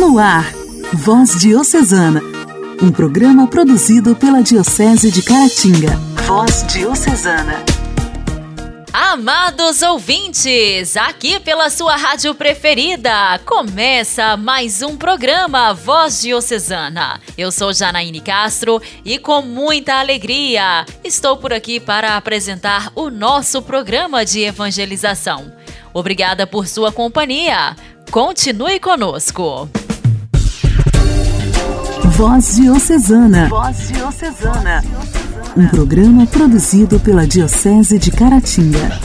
[0.00, 0.50] No ar,
[0.94, 2.22] Voz Diocesana,
[2.82, 5.94] um programa produzido pela Diocese de Caratinga.
[6.26, 7.62] Voz Diocesana.
[8.90, 17.20] Amados ouvintes, aqui pela sua rádio preferida, começa mais um programa Voz Diocesana.
[17.36, 23.60] Eu sou Janaíne Castro e com muita alegria estou por aqui para apresentar o nosso
[23.60, 25.52] programa de evangelização.
[25.92, 27.76] Obrigada por sua companhia.
[28.10, 29.68] Continue conosco.
[32.20, 33.48] Voz Diocesana.
[33.48, 34.84] Voz Diocesana.
[35.56, 39.00] Um programa produzido pela Diocese de Caratinga.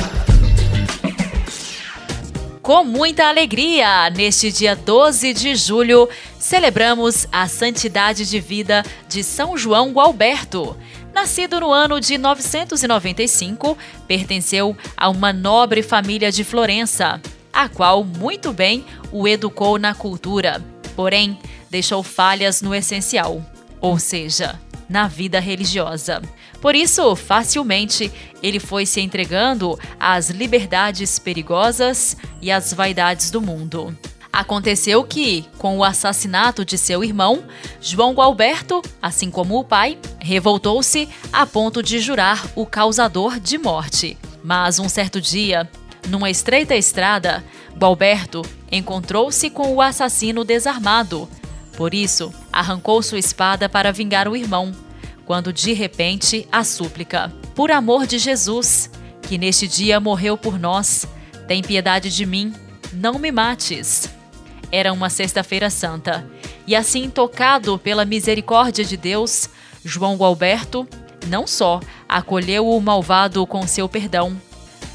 [2.61, 9.57] Com muita alegria, neste dia 12 de julho, celebramos a santidade de vida de São
[9.57, 10.75] João Gualberto.
[11.13, 17.21] Nascido no ano de 995, pertenceu a uma nobre família de Florença,
[17.53, 20.74] a qual muito bem o educou na cultura.
[20.95, 21.37] Porém,
[21.69, 23.43] deixou falhas no essencial,
[23.81, 26.21] ou seja, na vida religiosa.
[26.61, 28.11] Por isso, facilmente,
[28.41, 33.95] ele foi se entregando às liberdades perigosas e às vaidades do mundo.
[34.31, 37.45] Aconteceu que, com o assassinato de seu irmão,
[37.79, 44.17] João Gualberto, assim como o pai, revoltou-se a ponto de jurar o causador de morte.
[44.43, 45.69] Mas um certo dia,
[46.07, 47.43] numa estreita estrada,
[47.77, 51.27] Gualberto encontrou-se com o assassino desarmado,
[51.75, 54.71] por isso, arrancou sua espada para vingar o irmão,
[55.25, 58.89] quando de repente a súplica: Por amor de Jesus,
[59.21, 61.05] que neste dia morreu por nós,
[61.47, 62.53] tem piedade de mim,
[62.93, 64.09] não me mates.
[64.71, 66.25] Era uma Sexta-feira Santa,
[66.65, 69.49] e assim, tocado pela misericórdia de Deus,
[69.83, 70.87] João Gualberto
[71.27, 74.39] não só acolheu o malvado com seu perdão,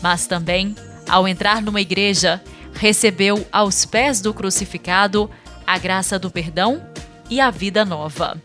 [0.03, 0.75] mas também,
[1.11, 5.31] ao entrar numa igreja, recebeu aos pés do crucificado
[5.67, 6.83] a graça do perdão
[7.29, 8.41] e a vida nova.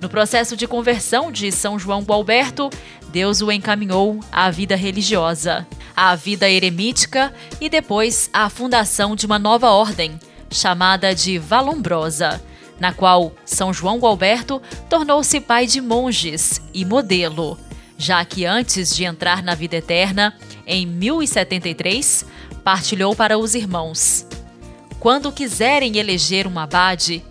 [0.00, 2.70] No processo de conversão de São João Gualberto,
[3.08, 5.66] Deus o encaminhou à vida religiosa,
[5.96, 10.18] à vida eremítica e depois à fundação de uma nova ordem,
[10.50, 12.40] chamada de Valombrosa,
[12.78, 17.58] na qual São João Gualberto tornou-se pai de monges e modelo,
[17.96, 20.34] já que antes de entrar na vida eterna,
[20.66, 22.24] em 1073,
[22.64, 24.26] partilhou para os irmãos
[25.06, 27.22] quando quiserem eleger um abade,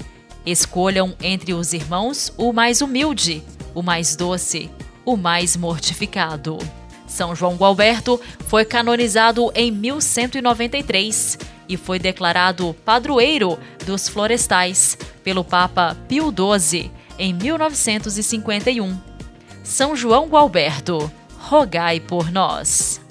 [0.45, 4.69] escolham entre os irmãos o mais humilde, o mais doce,
[5.03, 6.57] o mais mortificado.
[7.05, 15.97] São João Gualberto foi canonizado em 1193 e foi declarado padroeiro dos florestais pelo Papa
[16.07, 18.97] Pio XII em 1951.
[19.65, 23.04] São João Gualberto, rogai por nós.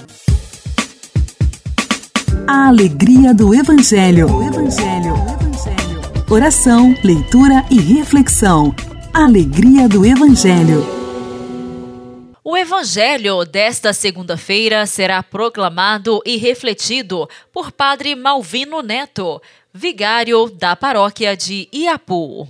[2.47, 4.27] A alegria do Evangelho.
[4.27, 5.15] O Evangelho.
[5.15, 6.25] O Evangelho.
[6.31, 8.75] Oração, leitura e reflexão.
[9.15, 10.85] Alegria do Evangelho.
[12.45, 19.41] O Evangelho desta segunda-feira será proclamado e refletido por Padre Malvino Neto,
[19.73, 22.47] vigário da paróquia de Iapu.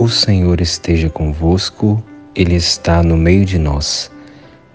[0.00, 2.02] O Senhor esteja convosco,
[2.34, 4.10] Ele está no meio de nós.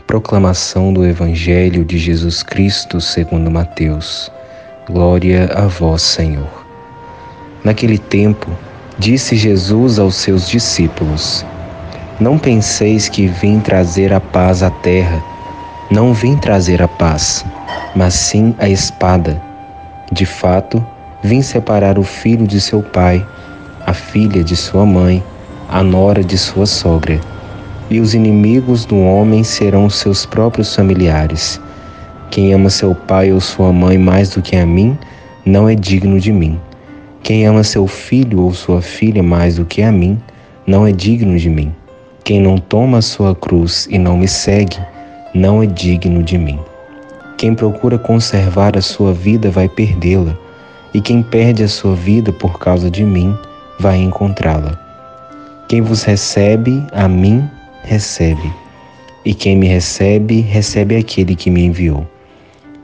[0.06, 4.32] Proclamação do Evangelho de Jesus Cristo segundo Mateus.
[4.86, 6.68] Glória a vós, Senhor.
[7.64, 8.52] Naquele tempo,
[9.00, 11.44] disse Jesus aos seus discípulos:
[12.20, 15.24] Não penseis que vim trazer a paz à terra.
[15.90, 17.44] Não vim trazer a paz,
[17.96, 19.42] mas sim a espada.
[20.12, 20.86] De fato,
[21.24, 23.26] vim separar o filho de seu pai
[23.86, 25.24] a filha de sua mãe,
[25.70, 27.20] a nora de sua sogra.
[27.90, 31.62] E os inimigos do homem serão seus próprios familiares.
[32.32, 34.98] Quem ama seu pai ou sua mãe mais do que a mim,
[35.46, 36.60] não é digno de mim.
[37.22, 40.20] Quem ama seu filho ou sua filha mais do que a mim,
[40.66, 41.72] não é digno de mim.
[42.24, 44.80] Quem não toma a sua cruz e não me segue,
[45.34, 46.60] não é digno de mim.
[47.38, 50.36] Quem procura conservar a sua vida vai perdê-la,
[50.94, 53.38] e quem perde a sua vida por causa de mim,
[53.80, 54.80] vai encontrá-la.
[55.68, 57.50] Quem vos recebe, a mim
[57.84, 58.54] recebe.
[59.24, 62.08] E quem me recebe, recebe aquele que me enviou.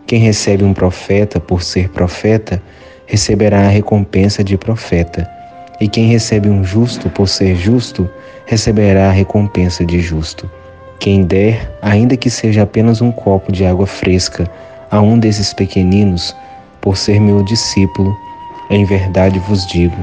[0.08, 2.62] Quem recebe um profeta por ser profeta,
[3.06, 5.30] receberá a recompensa de profeta.
[5.80, 8.10] E quem recebe um justo por ser justo,
[8.46, 10.50] receberá a recompensa de justo.
[11.00, 14.50] Quem der, ainda que seja apenas um copo de água fresca,
[14.90, 16.36] a um desses pequeninos,
[16.82, 18.16] por ser meu discípulo,
[18.70, 19.98] em verdade vos digo,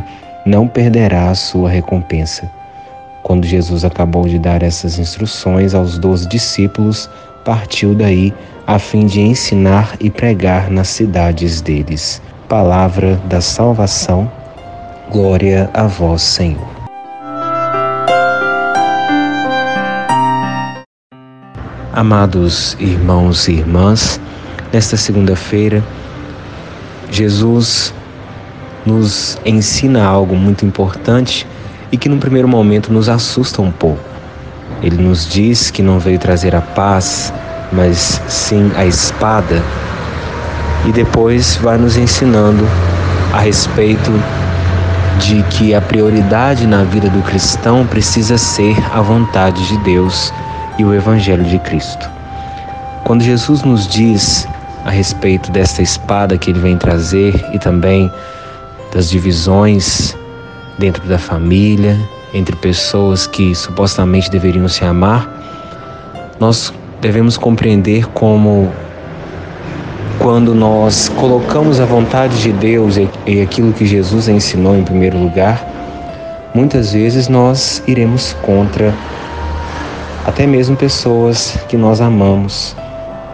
[0.45, 2.51] não perderá a sua recompensa.
[3.23, 7.11] Quando Jesus acabou de dar essas instruções aos doze discípulos,
[7.45, 8.33] partiu daí
[8.67, 12.23] a fim de ensinar e pregar nas cidades deles.
[12.49, 14.31] Palavra da salvação.
[15.11, 16.69] Glória a vós, Senhor.
[21.93, 24.21] Amados irmãos e irmãs,
[24.73, 25.83] nesta segunda-feira,
[27.11, 27.93] Jesus
[28.89, 31.47] nos ensina algo muito importante
[31.93, 34.01] e que, no primeiro momento, nos assusta um pouco.
[34.83, 37.33] Ele nos diz que não veio trazer a paz,
[37.71, 39.63] mas sim a espada,
[40.87, 42.67] e depois vai nos ensinando
[43.35, 44.11] a respeito
[45.19, 50.33] de que a prioridade na vida do cristão precisa ser a vontade de Deus
[50.79, 52.09] e o Evangelho de Cristo.
[53.05, 54.47] Quando Jesus nos diz
[54.85, 58.11] a respeito desta espada que ele vem trazer e também
[58.93, 60.17] das divisões
[60.79, 61.99] dentro da família,
[62.33, 65.29] entre pessoas que supostamente deveriam se amar,
[66.39, 68.71] nós devemos compreender como
[70.19, 72.97] quando nós colocamos a vontade de Deus
[73.27, 75.65] e aquilo que Jesus ensinou em primeiro lugar,
[76.55, 78.93] muitas vezes nós iremos contra
[80.27, 82.77] até mesmo pessoas que nós amamos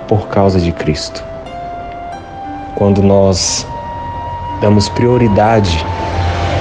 [0.07, 1.25] por causa de Cristo.
[2.77, 3.67] Quando nós
[4.65, 5.85] damos prioridade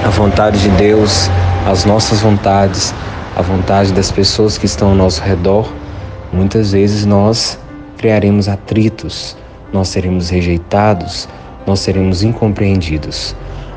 [0.04, 1.30] à vontade de Deus,
[1.66, 2.94] às nossas vontades,
[3.34, 5.66] à vontade das pessoas que estão ao nosso redor,
[6.30, 7.58] muitas vezes nós
[7.96, 9.34] criaremos atritos,
[9.72, 11.26] nós seremos rejeitados,
[11.66, 13.34] nós seremos incompreendidos.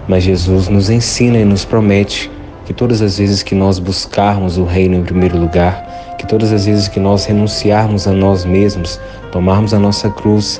[0.10, 2.30] Mas Jesus nos ensina e nos promete
[2.66, 6.66] que todas as vezes que nós buscarmos o reino em primeiro lugar, que todas as
[6.66, 9.00] vezes que nós renunciarmos a nós mesmos,
[9.32, 10.60] tomarmos a nossa cruz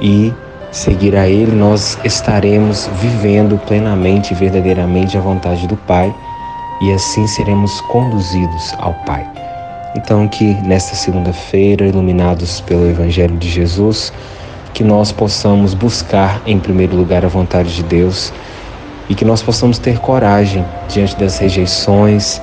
[0.00, 0.32] e
[0.72, 6.12] seguir a Ele, nós estaremos vivendo plenamente e verdadeiramente a vontade do Pai
[6.80, 9.24] e assim seremos conduzidos ao Pai.
[9.94, 14.12] Então, que nesta segunda-feira, iluminados pelo Evangelho de Jesus,
[14.72, 18.32] que nós possamos buscar em primeiro lugar a vontade de Deus
[19.08, 22.40] e que nós possamos ter coragem diante das rejeições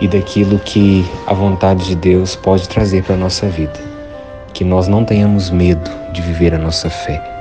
[0.00, 3.80] e daquilo que a vontade de Deus pode trazer para a nossa vida.
[4.52, 7.33] Que nós não tenhamos medo de viver a nossa fé,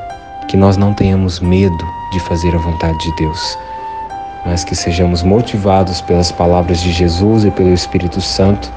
[0.47, 3.57] que nós não tenhamos medo de fazer a vontade de Deus,
[4.45, 8.71] mas que sejamos motivados pelas palavras de Jesus e pelo Espírito Santo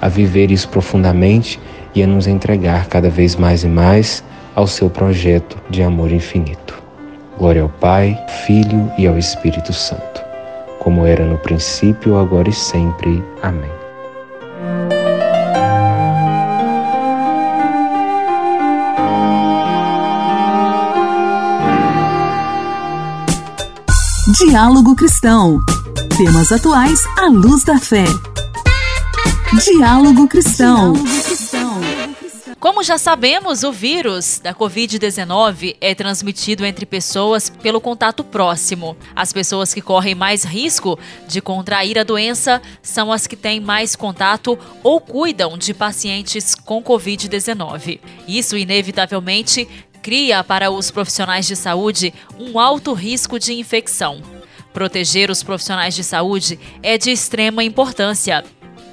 [0.00, 1.60] a viver isso profundamente
[1.94, 4.24] e a nos entregar cada vez mais e mais
[4.54, 6.82] ao seu projeto de amor infinito.
[7.38, 10.22] Glória ao Pai, Filho e ao Espírito Santo,
[10.80, 13.22] como era no princípio, agora e sempre.
[13.42, 13.81] Amém.
[24.38, 25.60] Diálogo Cristão.
[26.16, 28.04] Temas atuais à luz da fé.
[29.62, 30.94] Diálogo Cristão.
[32.58, 38.96] Como já sabemos, o vírus da Covid-19 é transmitido entre pessoas pelo contato próximo.
[39.14, 40.98] As pessoas que correm mais risco
[41.28, 46.82] de contrair a doença são as que têm mais contato ou cuidam de pacientes com
[46.82, 48.00] Covid-19.
[48.26, 49.68] Isso, inevitavelmente,
[50.02, 54.20] cria para os profissionais de saúde um alto risco de infecção.
[54.72, 58.44] Proteger os profissionais de saúde é de extrema importância.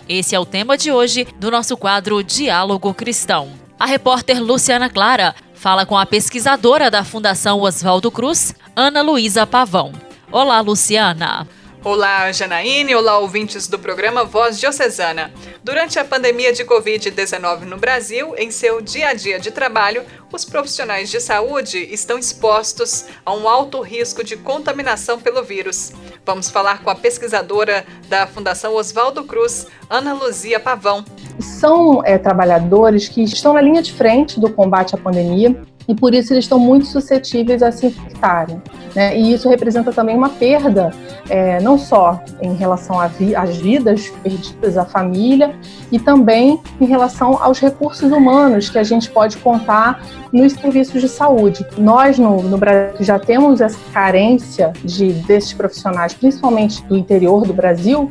[0.08, 3.50] Esse é o tema de hoje do nosso quadro Diálogo Cristão.
[3.80, 9.92] A repórter Luciana Clara fala com a pesquisadora da Fundação Oswaldo Cruz, Ana Luísa Pavão.
[10.32, 11.48] Olá, Luciana.
[11.82, 12.94] Olá, Janaíne.
[12.94, 15.32] Olá, ouvintes do programa Voz Diocesana.
[15.64, 20.44] Durante a pandemia de Covid-19 no Brasil, em seu dia a dia de trabalho, os
[20.44, 25.94] profissionais de saúde estão expostos a um alto risco de contaminação pelo vírus.
[26.26, 31.06] Vamos falar com a pesquisadora da Fundação Oswaldo Cruz, Ana Luzia Pavão.
[31.40, 35.56] São é, trabalhadores que estão na linha de frente do combate à pandemia
[35.90, 38.62] e por isso eles estão muito suscetíveis a se infectarem.
[38.96, 39.18] Né?
[39.18, 40.92] E isso representa também uma perda,
[41.28, 45.56] é, não só em relação às vi vidas perdidas, à família,
[45.92, 51.10] e também em relação aos recursos humanos que a gente pode contar nos serviços de
[51.10, 51.66] saúde.
[51.76, 57.54] Nós, no, no Brasil, já temos essa carência de, desses profissionais, principalmente do interior do
[57.54, 58.08] Brasil,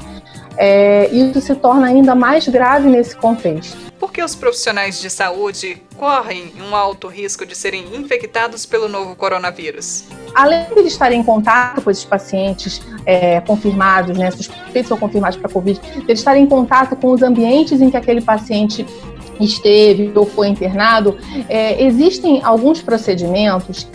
[0.57, 3.88] é, isso se torna ainda mais grave nesse contexto.
[4.19, 10.07] Que os profissionais de saúde correm um alto risco de serem infectados pelo novo coronavírus?
[10.35, 15.49] Além de estarem em contato com esses pacientes é, confirmados, né, suspeitos ou confirmados para
[15.49, 18.85] Covid, de estarem em contato com os ambientes em que aquele paciente
[19.39, 21.17] esteve ou foi internado,
[21.49, 23.87] é, existem alguns procedimentos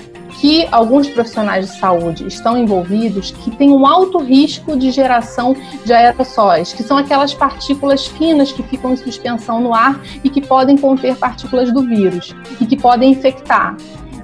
[0.43, 5.93] que alguns profissionais de saúde estão envolvidos que têm um alto risco de geração de
[5.93, 10.75] aerossóis, que são aquelas partículas finas que ficam em suspensão no ar e que podem
[10.75, 13.77] conter partículas do vírus e que podem infectar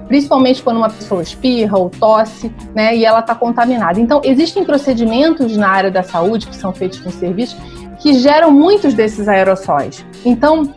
[0.09, 3.99] principalmente quando uma pessoa espirra ou tosse, né, e ela está contaminada.
[3.99, 7.55] Então, existem procedimentos na área da saúde que são feitos no serviço
[7.99, 10.03] que geram muitos desses aerossóis.
[10.25, 10.73] Então,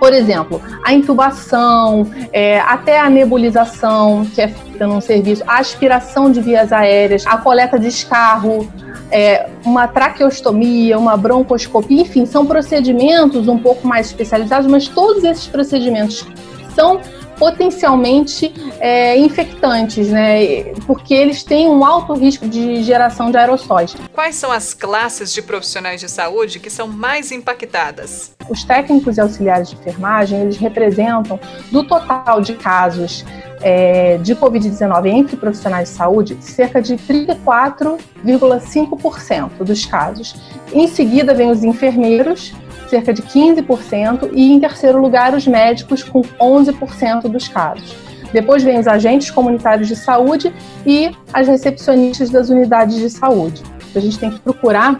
[0.00, 6.32] por exemplo, a intubação, é, até a nebulização, que é feita num serviço, a aspiração
[6.32, 8.66] de vias aéreas, a coleta de escarro,
[9.10, 15.46] é, uma traqueostomia, uma broncoscopia, enfim, são procedimentos um pouco mais especializados, mas todos esses
[15.46, 16.26] procedimentos
[16.74, 16.98] são
[17.40, 20.74] potencialmente é, infectantes, né?
[20.86, 23.96] Porque eles têm um alto risco de geração de aerossóis.
[24.12, 28.32] Quais são as classes de profissionais de saúde que são mais impactadas?
[28.50, 31.40] Os técnicos e auxiliares de enfermagem, eles representam,
[31.72, 33.24] do total de casos
[33.62, 40.34] é, de Covid-19 entre profissionais de saúde, cerca de 34,5% dos casos.
[40.74, 42.52] Em seguida, vem os enfermeiros,
[42.90, 47.96] cerca de 15%, e em terceiro lugar, os médicos, com 11% dos casos.
[48.32, 50.52] Depois vem os agentes comunitários de saúde
[50.84, 53.62] e as recepcionistas das unidades de saúde.
[53.94, 54.98] A gente tem que procurar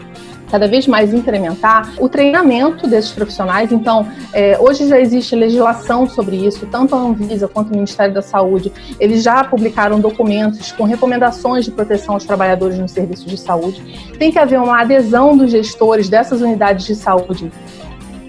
[0.50, 3.70] cada vez mais incrementar o treinamento desses profissionais.
[3.70, 8.20] Então, é, hoje já existe legislação sobre isso, tanto a Anvisa quanto o Ministério da
[8.20, 13.80] Saúde, eles já publicaram documentos com recomendações de proteção aos trabalhadores nos serviços de saúde.
[14.18, 17.50] Tem que haver uma adesão dos gestores dessas unidades de saúde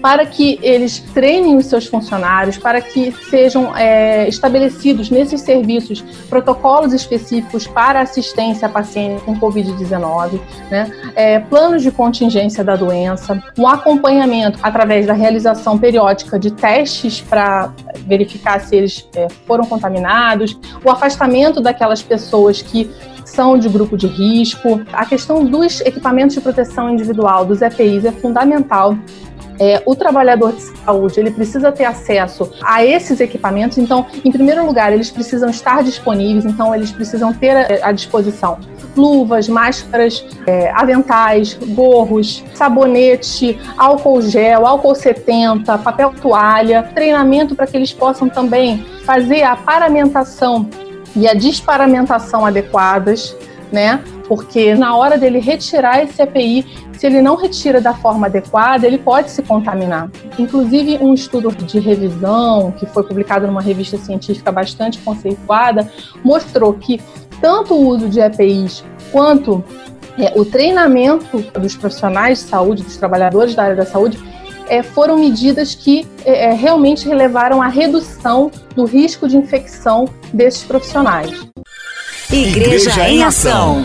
[0.02, 6.92] para que eles treinem os seus funcionários, para que sejam é, estabelecidos nesses serviços protocolos
[6.92, 10.90] específicos para assistência a pacientes com Covid-19, né?
[11.14, 17.72] é, planos de contingência da doença, um acompanhamento através da realização periódica de testes para
[18.04, 22.90] verificar se eles é, foram contaminados, o afastamento daquelas pessoas que
[23.24, 24.82] são de grupo de risco.
[24.92, 28.96] A questão dos equipamentos de proteção individual, dos EPIs, é fundamental
[29.62, 33.78] é, o trabalhador de saúde ele precisa ter acesso a esses equipamentos.
[33.78, 36.44] Então, em primeiro lugar, eles precisam estar disponíveis.
[36.44, 38.58] Então, eles precisam ter à disposição
[38.96, 47.76] luvas, máscaras, é, aventais, gorros, sabonete, álcool gel, álcool 70, papel toalha, treinamento para que
[47.76, 50.68] eles possam também fazer a paramentação
[51.14, 53.36] e a disparamentação adequadas,
[53.70, 54.02] né?
[54.32, 58.96] Porque na hora dele retirar esse EPI, se ele não retira da forma adequada, ele
[58.96, 60.10] pode se contaminar.
[60.38, 65.86] Inclusive, um estudo de revisão, que foi publicado numa revista científica bastante conceituada,
[66.24, 66.98] mostrou que
[67.42, 69.62] tanto o uso de EPIs quanto
[70.18, 74.18] é, o treinamento dos profissionais de saúde, dos trabalhadores da área da saúde,
[74.66, 80.64] é, foram medidas que é, é realmente relevaram a redução do risco de infecção desses
[80.64, 81.30] profissionais.
[82.30, 83.84] Igreja, Igreja em Ação.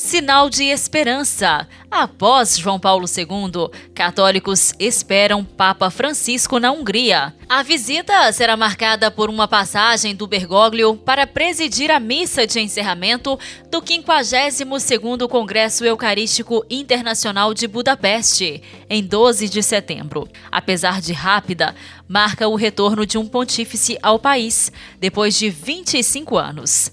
[0.00, 1.68] Sinal de esperança.
[1.90, 7.34] Após João Paulo II, católicos esperam Papa Francisco na Hungria.
[7.46, 13.38] A visita será marcada por uma passagem do Bergoglio para presidir a missa de encerramento
[13.70, 20.26] do 52º Congresso Eucarístico Internacional de Budapeste, em 12 de setembro.
[20.50, 21.74] Apesar de rápida,
[22.08, 26.90] marca o retorno de um pontífice ao país, depois de 25 anos.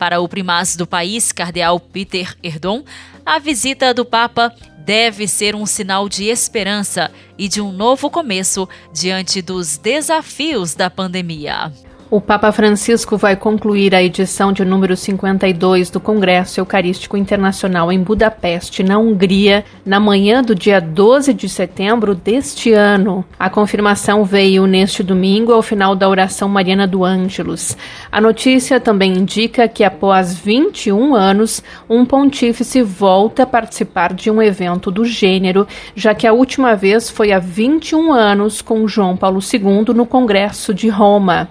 [0.00, 2.82] Para o primaz do país, cardeal Peter Erdon,
[3.24, 8.66] a visita do Papa deve ser um sinal de esperança e de um novo começo
[8.94, 11.70] diante dos desafios da pandemia.
[12.12, 18.02] O Papa Francisco vai concluir a edição de número 52 do Congresso Eucarístico Internacional em
[18.02, 23.24] Budapeste, na Hungria, na manhã do dia 12 de setembro deste ano.
[23.38, 27.76] A confirmação veio neste domingo ao final da oração mariana do Ângelus.
[28.10, 34.42] A notícia também indica que após 21 anos, um pontífice volta a participar de um
[34.42, 35.64] evento do gênero,
[35.94, 40.74] já que a última vez foi há 21 anos com João Paulo II no Congresso
[40.74, 41.48] de Roma.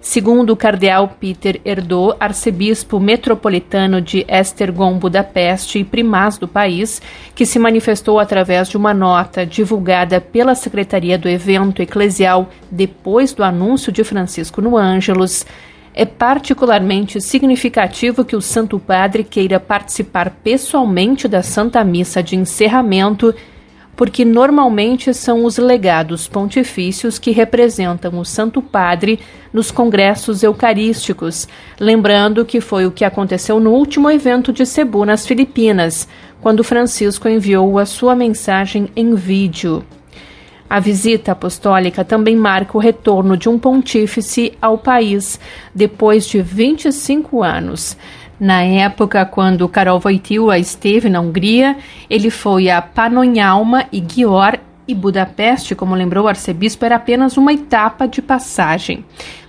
[0.00, 7.02] Segundo o cardeal Peter Erdô, arcebispo metropolitano de Estergom, Budapeste e primaz do país,
[7.34, 13.42] que se manifestou através de uma nota divulgada pela Secretaria do Evento Eclesial depois do
[13.42, 15.44] anúncio de Francisco no Ângelos,
[15.92, 23.34] é particularmente significativo que o Santo Padre queira participar pessoalmente da Santa Missa de encerramento
[23.98, 29.18] porque normalmente são os legados pontifícios que representam o Santo Padre
[29.52, 31.48] nos congressos eucarísticos,
[31.80, 36.06] lembrando que foi o que aconteceu no último evento de Cebu nas Filipinas,
[36.40, 39.84] quando Francisco enviou a sua mensagem em vídeo.
[40.70, 45.40] A visita apostólica também marca o retorno de um pontífice ao país
[45.74, 47.96] depois de 25 anos.
[48.40, 51.76] Na época, quando Karol Wojtyła esteve na Hungria,
[52.08, 57.52] ele foi a Panonhalma e Győr e Budapeste, como lembrou o arcebispo, era apenas uma
[57.52, 59.04] etapa de passagem.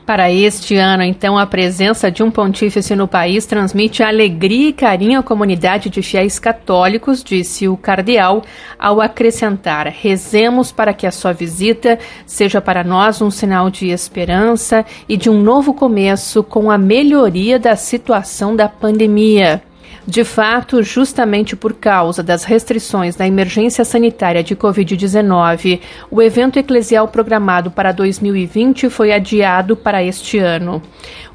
[0.06, 5.20] Para este ano, então, a presença de um pontífice no país transmite alegria e carinho
[5.20, 8.42] à comunidade de fiéis católicos, disse o cardeal,
[8.80, 14.84] ao acrescentar: rezemos para que a sua visita seja para nós um sinal de esperança
[15.08, 19.62] e de um novo começo com a melhoria da situação da pandemia.
[20.10, 27.08] De fato, justamente por causa das restrições da emergência sanitária de Covid-19, o evento eclesial
[27.08, 30.82] programado para 2020 foi adiado para este ano.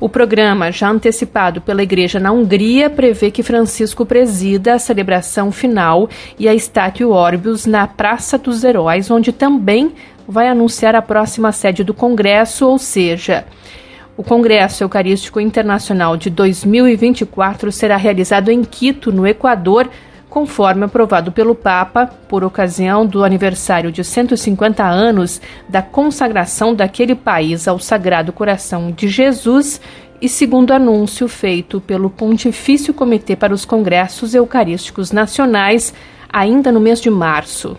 [0.00, 6.09] O programa, já antecipado pela Igreja na Hungria, prevê que Francisco presida a celebração final
[6.37, 9.93] e a Statue Orbius na Praça dos Heróis, onde também
[10.26, 13.45] vai anunciar a próxima sede do Congresso, ou seja,
[14.16, 19.88] o Congresso Eucarístico Internacional de 2024 será realizado em Quito, no Equador,
[20.30, 27.66] conforme aprovado pelo Papa, por ocasião do aniversário de 150 anos da consagração daquele país
[27.66, 29.80] ao Sagrado Coração de Jesus
[30.21, 35.92] e segundo anúncio feito pelo Pontifício Comitê para os Congressos Eucarísticos Nacionais,
[36.33, 37.76] ainda no mês de março.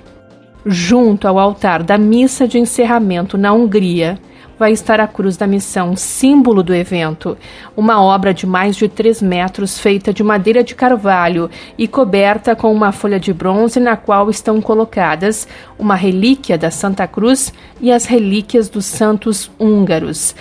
[0.65, 4.19] Junto ao altar da missa de encerramento na Hungria,
[4.57, 7.37] vai estar a Cruz da Missão, símbolo do evento,
[7.75, 12.71] uma obra de mais de 3 metros feita de madeira de carvalho e coberta com
[12.73, 15.47] uma folha de bronze na qual estão colocadas
[15.77, 20.35] uma relíquia da Santa Cruz e as relíquias dos santos húngaros,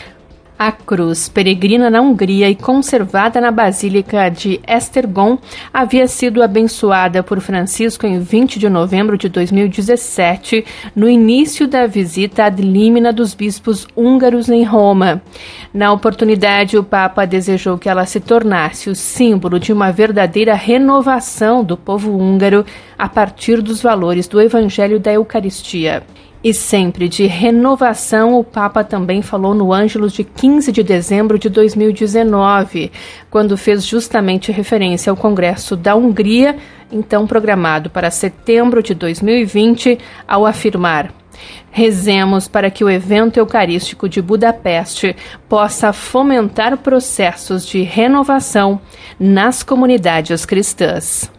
[0.59, 5.37] a cruz, peregrina na Hungria e conservada na Basílica de Esztergom,
[5.73, 12.45] havia sido abençoada por Francisco em 20 de novembro de 2017, no início da visita
[12.45, 15.21] ad limina dos bispos húngaros em Roma.
[15.73, 21.65] Na oportunidade, o Papa desejou que ela se tornasse o símbolo de uma verdadeira renovação
[21.65, 22.65] do povo húngaro
[22.97, 26.05] a partir dos valores do Evangelho da Eucaristia.
[26.45, 31.49] E sempre de renovação, o Papa também falou no Ângelos de 15 de dezembro de
[31.49, 32.93] 2019,
[33.31, 36.55] quando fez justamente referência ao Congresso da Hungria,
[36.93, 41.15] então programado para setembro de 2020, ao afirmar.
[41.71, 45.17] Rezemos para que o evento eucarístico de Budapeste
[45.49, 48.79] possa fomentar processos de renovação
[49.19, 51.33] nas comunidades cristãs.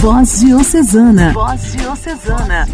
[0.00, 1.32] Voz Diocesana.
[1.32, 2.68] Voz Diocesana.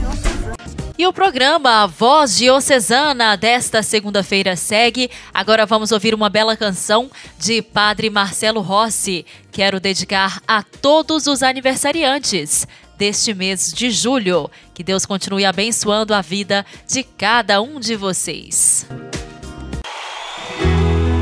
[0.98, 5.10] E o programa Voz Diocesana desta segunda-feira segue.
[5.32, 9.24] Agora vamos ouvir uma bela canção de Padre Marcelo Rossi.
[9.50, 14.50] Quero dedicar a todos os aniversariantes deste mês de julho.
[14.74, 18.86] Que Deus continue abençoando a vida de cada um de vocês.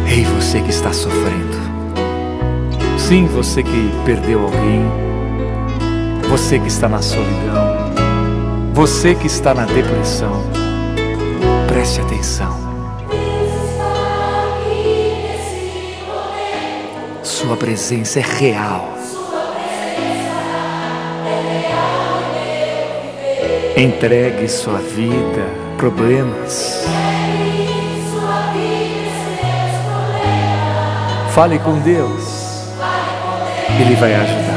[0.08, 1.62] Ei, você que está sofrendo.
[2.98, 5.11] Sim, você que perdeu alguém
[6.32, 7.92] você que está na solidão,
[8.72, 10.32] você que está na depressão,
[11.68, 12.56] preste atenção.
[17.22, 18.88] Sua presença é real.
[23.76, 26.86] Entregue sua vida, problemas.
[31.34, 32.72] Fale com Deus.
[33.78, 34.51] Ele vai ajudar.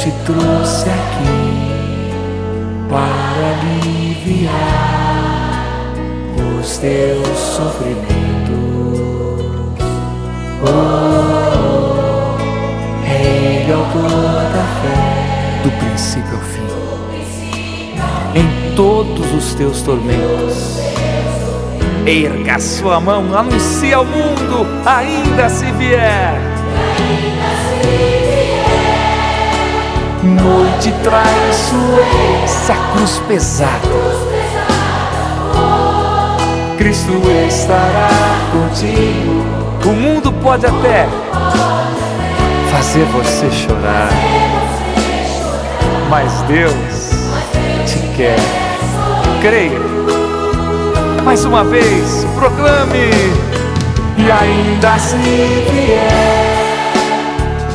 [0.00, 2.08] Te trouxe aqui
[2.88, 4.54] para aliviar
[6.58, 8.08] os teus sofrimentos.
[10.62, 12.38] Oh,
[13.04, 14.08] Ele é autor
[14.54, 14.98] da fé,
[15.64, 16.64] do princípio ao fim,
[18.38, 20.80] em todos os teus tormentos.
[22.06, 26.40] Erga sua mão, anuncie ao mundo, ainda se vier.
[30.22, 33.80] Noite traiçoeira, a cruz pesada.
[36.76, 37.12] Cristo
[37.48, 38.10] estará
[38.52, 39.44] contigo.
[39.86, 41.08] O mundo pode até
[42.70, 44.10] fazer você chorar,
[46.10, 46.74] mas Deus
[47.86, 48.38] te quer.
[49.40, 49.80] Creia.
[51.24, 53.10] Mais uma vez, proclame.
[54.18, 56.60] E ainda se vier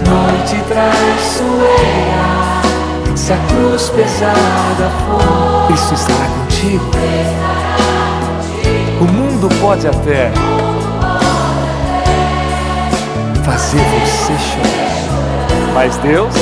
[0.07, 2.14] noite traiçoeira,
[3.25, 6.91] se a cruz pesada for, Cristo estará contigo.
[9.01, 10.31] O mundo pode até
[13.43, 16.35] fazer você chorar, mas Deus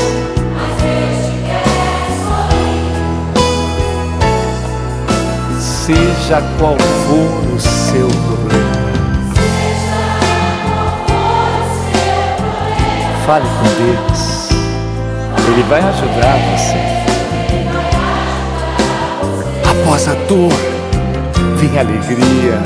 [5.61, 8.83] seja qual for o seu problema.
[13.25, 14.32] Fale com Deus,
[15.53, 16.79] Ele vai ajudar você.
[19.69, 20.51] Após a dor,
[21.57, 22.59] vem a alegria.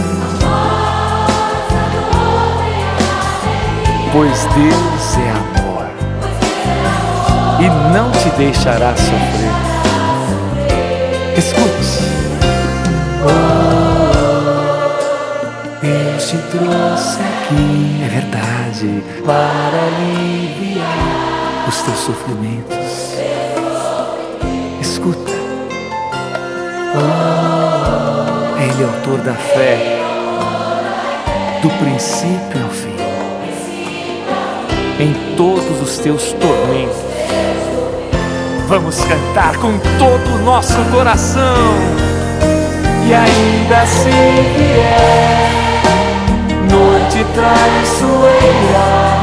[4.13, 5.85] Pois Deus é amor
[7.59, 9.51] e não te deixará sofrer.
[11.37, 12.07] Escute.
[15.81, 21.16] Deus te trouxe aqui, é verdade, para aliviar
[21.67, 23.17] os teus sofrimentos.
[24.79, 25.31] Escuta.
[26.95, 29.99] Oh, Ele é autor da fé,
[31.61, 32.95] do princípio ao fim,
[34.99, 37.07] em todos os teus tormentos.
[38.67, 41.55] Vamos cantar com todo o nosso coração
[43.07, 44.09] e ainda se
[44.57, 45.47] vier
[46.69, 49.16] noite traiçoeira,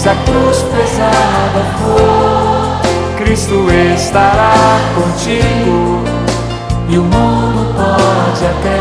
[0.00, 2.80] se a cruz pesada for,
[3.18, 4.54] Cristo estará
[4.94, 6.02] contigo
[6.88, 8.80] e o mundo pode até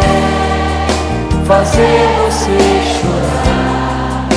[1.45, 2.57] fazer você
[3.01, 4.29] chorar,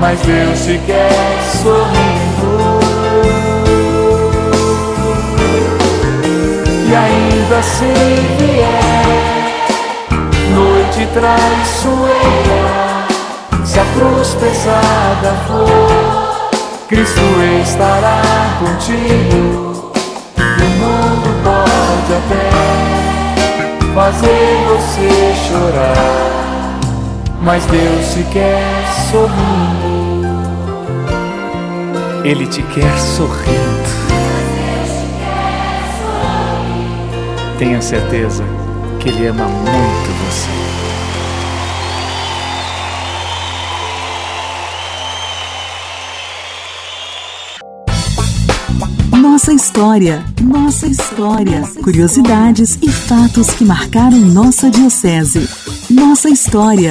[0.00, 2.80] mas Deus te quer sorrindo.
[6.88, 7.94] E ainda se
[8.36, 8.96] vier
[10.52, 12.85] noite traiçoeira,
[13.76, 17.20] se a cruz pesada for, Cristo
[17.62, 18.22] estará
[18.58, 19.92] contigo.
[20.38, 22.48] E o mundo pode até
[23.94, 26.80] fazer você chorar,
[27.42, 28.64] mas Deus te quer
[29.10, 30.36] sorrindo.
[32.24, 33.90] Ele te quer sorrindo.
[37.58, 38.42] Tenha certeza
[39.00, 40.55] que Ele ama muito você.
[49.46, 51.62] Nossa história, nossa história.
[51.84, 55.48] Curiosidades e fatos que marcaram nossa diocese.
[55.88, 56.90] Nossa história.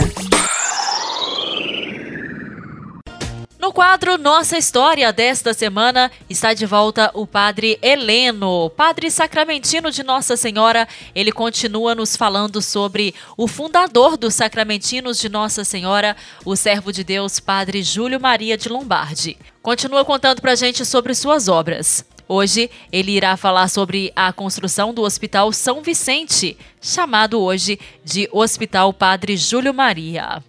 [3.59, 10.01] No quadro Nossa História desta semana está de volta o Padre Heleno, Padre Sacramentino de
[10.01, 10.87] Nossa Senhora.
[11.13, 16.15] Ele continua nos falando sobre o fundador dos Sacramentinos de Nossa Senhora,
[16.45, 19.37] o servo de Deus, Padre Júlio Maria de Lombardi.
[19.61, 22.05] Continua contando pra gente sobre suas obras.
[22.27, 28.91] Hoje ele irá falar sobre a construção do Hospital São Vicente, chamado hoje de Hospital
[28.91, 30.43] Padre Júlio Maria.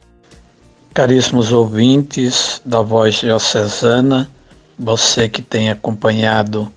[0.95, 4.31] Caríssimos ouvintes da Voz Diocesana,
[4.79, 6.73] você que tem acompanhado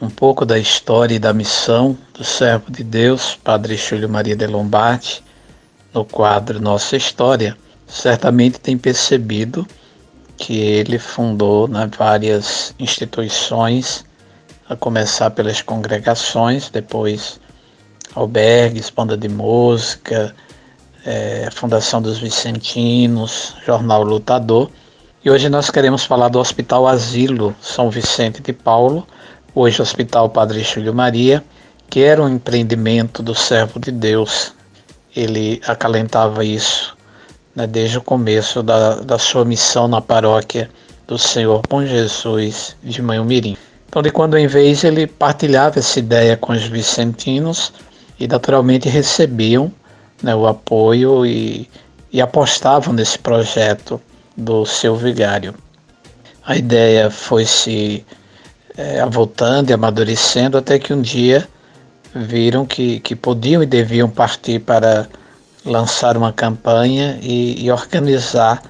[0.00, 4.46] um pouco da história e da missão do servo de Deus, Padre Júlio Maria de
[4.46, 5.22] Lombardi,
[5.92, 9.64] no quadro Nossa História, certamente tem percebido
[10.36, 14.04] que ele fundou né, várias instituições,
[14.68, 17.38] a começar pelas congregações, depois
[18.14, 20.34] albergues, banda de música,
[21.04, 24.70] é, Fundação dos Vicentinos, Jornal Lutador.
[25.24, 29.06] E hoje nós queremos falar do Hospital Asilo São Vicente de Paulo,
[29.54, 31.44] hoje Hospital Padre Júlio Maria,
[31.90, 34.54] que era um empreendimento do servo de Deus.
[35.14, 36.96] Ele acalentava isso
[37.54, 40.70] né, desde o começo da, da sua missão na paróquia
[41.06, 43.56] do Senhor Bom Jesus de Manhumirim.
[43.94, 47.72] Então, de quando em vez, ele partilhava essa ideia com os vicentinos
[48.18, 49.70] e naturalmente recebiam
[50.20, 51.70] né, o apoio e,
[52.10, 54.02] e apostavam nesse projeto
[54.36, 55.54] do seu vigário.
[56.44, 58.04] A ideia foi se
[58.76, 61.48] é, avultando e amadurecendo até que um dia
[62.12, 65.06] viram que, que podiam e deviam partir para
[65.64, 68.60] lançar uma campanha e, e organizar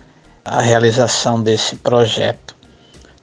[0.45, 2.54] a realização desse projeto.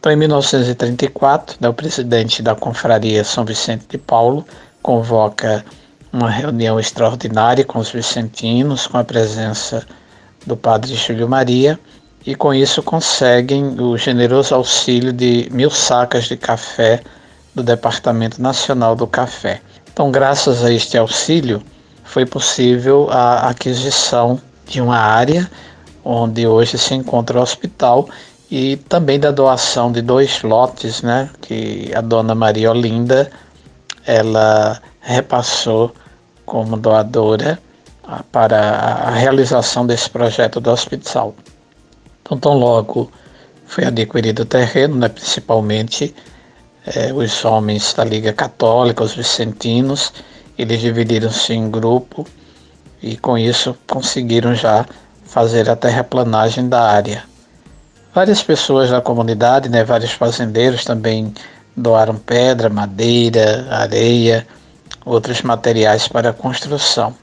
[0.01, 4.43] Então, em 1934, né, o presidente da Confraria São Vicente de Paulo
[4.81, 5.63] convoca
[6.11, 9.85] uma reunião extraordinária com os vicentinos, com a presença
[10.43, 11.79] do padre Júlio Maria,
[12.25, 17.01] e com isso conseguem o generoso auxílio de mil sacas de café
[17.53, 19.61] do Departamento Nacional do Café.
[19.93, 21.61] Então, graças a este auxílio,
[22.03, 25.47] foi possível a aquisição de uma área
[26.03, 28.09] onde hoje se encontra o hospital,
[28.51, 33.31] e também da doação de dois lotes, né, que a dona Maria Olinda
[34.05, 35.95] ela repassou
[36.45, 37.57] como doadora
[38.29, 41.33] para a realização desse projeto do hospital.
[42.21, 43.09] Então, tão logo
[43.65, 46.13] foi adquirido o terreno, né, principalmente
[46.85, 50.11] é, os homens da Liga Católica, os vicentinos,
[50.57, 52.27] eles dividiram-se em grupo
[53.01, 54.85] e com isso conseguiram já
[55.23, 57.30] fazer a terraplanagem da área.
[58.13, 61.33] Várias pessoas da comunidade, né, vários fazendeiros também
[61.75, 64.45] doaram pedra, madeira, areia,
[65.05, 67.15] outros materiais para a construção.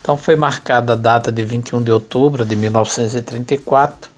[0.00, 4.10] Então foi marcada a data de 21 de outubro de 1934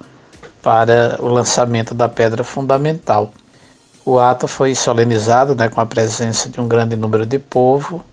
[0.60, 3.32] para o lançamento da pedra fundamental.
[4.04, 8.04] O ato foi solenizado né, com a presença de um grande número de povo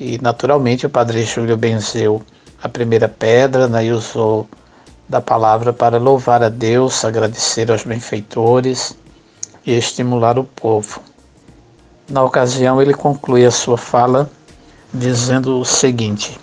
[0.00, 2.22] e, naturalmente, o padre Júlio benzeu
[2.62, 4.48] a primeira pedra né, e usou
[5.12, 8.96] da palavra para louvar a Deus, agradecer aos benfeitores
[9.66, 11.02] e estimular o povo.
[12.08, 14.30] Na ocasião, ele conclui a sua fala
[14.90, 16.40] dizendo o seguinte: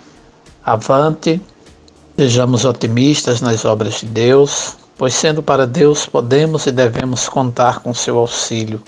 [0.64, 1.42] Avante,
[2.16, 7.92] sejamos otimistas nas obras de Deus, pois sendo para Deus podemos e devemos contar com
[7.92, 8.80] seu auxílio,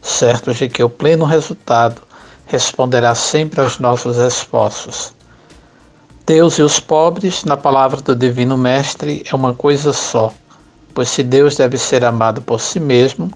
[0.00, 2.00] certos de que o pleno resultado
[2.46, 5.12] responderá sempre aos nossos esforços.
[6.26, 10.32] Deus e os pobres, na palavra do Divino Mestre, é uma coisa só,
[10.94, 13.30] pois se Deus deve ser amado por si mesmo,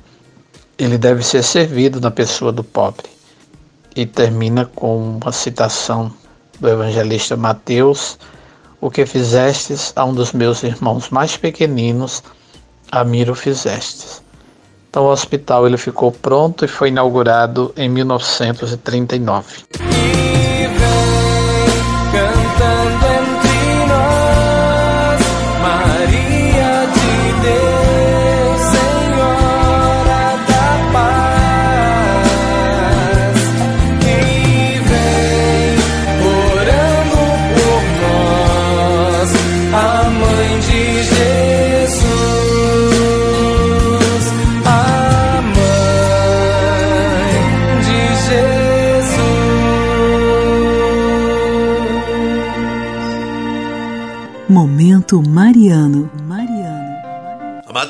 [0.78, 3.04] ele deve ser servido na pessoa do pobre.
[3.94, 6.10] E termina com uma citação
[6.58, 8.18] do evangelista Mateus:
[8.80, 12.22] O que fizestes a um dos meus irmãos mais pequeninos,
[12.90, 14.22] a mim o fizestes.
[14.88, 19.64] Então o hospital ele ficou pronto e foi inaugurado em 1939.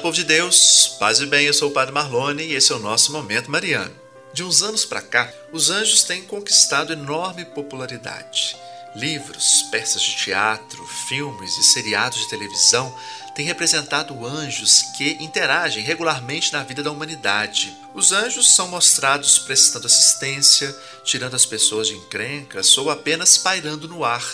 [0.09, 2.79] Povo de Deus, paz e bem, eu sou o Padre Marlone e esse é o
[2.79, 3.95] nosso Momento Mariano.
[4.33, 8.57] De uns anos para cá, os anjos têm conquistado enorme popularidade.
[8.97, 12.97] Livros, peças de teatro, filmes e seriados de televisão
[13.35, 17.77] têm representado anjos que interagem regularmente na vida da humanidade.
[17.93, 24.07] Os anjos são mostrados prestando assistência, tirando as pessoas de encrencas ou apenas pairando no
[24.07, 24.25] ar,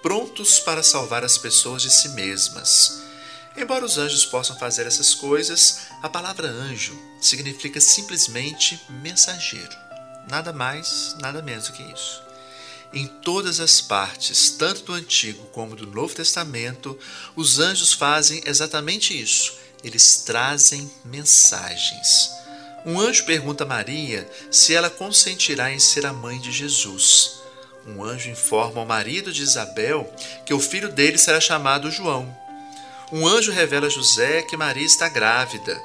[0.00, 3.03] prontos para salvar as pessoas de si mesmas.
[3.56, 9.76] Embora os anjos possam fazer essas coisas, a palavra anjo significa simplesmente mensageiro.
[10.28, 12.22] Nada mais, nada menos do que isso.
[12.92, 16.98] Em todas as partes, tanto do Antigo como do Novo Testamento,
[17.36, 19.54] os anjos fazem exatamente isso.
[19.82, 22.30] Eles trazem mensagens.
[22.86, 27.44] Um anjo pergunta a Maria se ela consentirá em ser a mãe de Jesus
[27.86, 30.10] um anjo informa ao marido de Isabel
[30.46, 32.34] que o filho dele será chamado João.
[33.14, 35.80] Um anjo revela a José que Maria está grávida.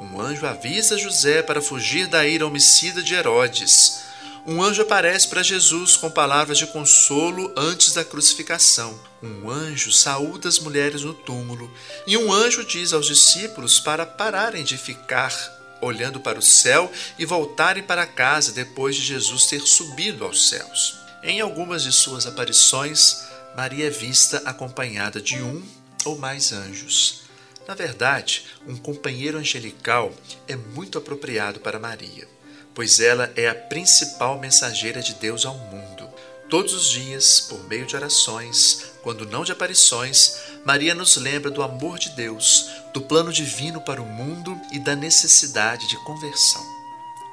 [0.00, 4.00] Um anjo avisa José para fugir da ira homicida de Herodes.
[4.44, 8.98] Um anjo aparece para Jesus com palavras de consolo antes da crucificação.
[9.22, 11.72] Um anjo saúda as mulheres no túmulo.
[12.04, 15.32] E um anjo diz aos discípulos para pararem de ficar
[15.80, 20.96] olhando para o céu e voltarem para casa depois de Jesus ter subido aos céus.
[21.22, 23.22] Em algumas de suas aparições,
[23.56, 25.62] Maria é vista acompanhada de um
[26.04, 27.22] ou mais anjos.
[27.66, 30.12] Na verdade, um companheiro angelical
[30.48, 32.28] é muito apropriado para Maria,
[32.74, 36.08] pois ela é a principal mensageira de Deus ao mundo.
[36.50, 40.36] Todos os dias, por meio de orações, quando não de aparições,
[40.66, 44.94] Maria nos lembra do amor de Deus, do plano divino para o mundo e da
[44.94, 46.62] necessidade de conversão.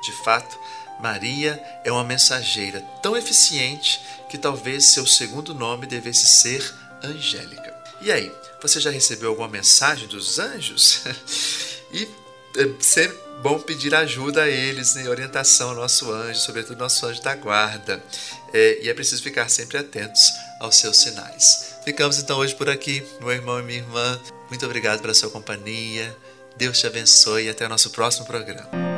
[0.01, 0.57] De fato,
[1.01, 7.78] Maria é uma mensageira tão eficiente que talvez seu segundo nome devesse ser Angélica.
[8.01, 8.31] E aí,
[8.61, 11.03] você já recebeu alguma mensagem dos anjos?
[11.91, 12.07] e
[12.57, 15.07] é sempre bom pedir ajuda a eles, né?
[15.07, 18.03] orientação ao nosso anjo, sobretudo nosso anjo da guarda.
[18.53, 21.75] É, e é preciso ficar sempre atentos aos seus sinais.
[21.85, 24.19] Ficamos então hoje por aqui, meu irmão e minha irmã.
[24.49, 26.15] Muito obrigado pela sua companhia.
[26.57, 28.88] Deus te abençoe e até o nosso próximo programa.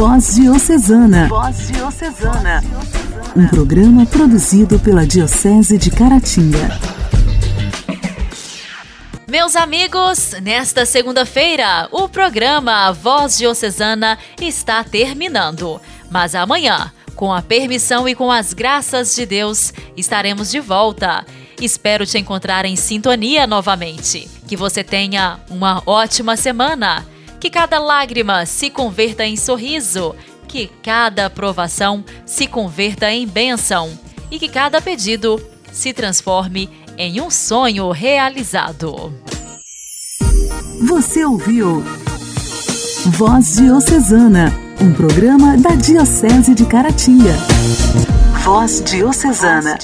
[0.00, 1.28] Voz Diocesana.
[1.28, 2.64] Voz Diocesana.
[3.36, 6.70] Um programa produzido pela Diocese de Caratinga.
[9.28, 15.78] Meus amigos, nesta segunda-feira, o programa Voz Diocesana está terminando.
[16.10, 21.26] Mas amanhã, com a permissão e com as graças de Deus, estaremos de volta.
[21.60, 24.30] Espero te encontrar em sintonia novamente.
[24.48, 27.04] Que você tenha uma ótima semana.
[27.40, 30.14] Que cada lágrima se converta em sorriso.
[30.46, 33.90] Que cada aprovação se converta em bênção.
[34.30, 39.12] E que cada pedido se transforme em um sonho realizado.
[40.86, 41.82] Você ouviu
[43.06, 47.34] Voz Diocesana, um programa da Diocese de Caratinga.
[48.44, 49.78] Voz Diocesana.